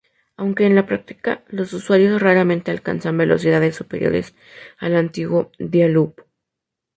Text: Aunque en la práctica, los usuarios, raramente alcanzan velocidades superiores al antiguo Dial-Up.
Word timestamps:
Aunque 0.35 0.65
en 0.65 0.73
la 0.73 0.87
práctica, 0.87 1.43
los 1.49 1.73
usuarios, 1.73 2.23
raramente 2.23 2.71
alcanzan 2.71 3.19
velocidades 3.19 3.75
superiores 3.75 4.33
al 4.79 4.95
antiguo 4.95 5.51
Dial-Up. 5.59 6.25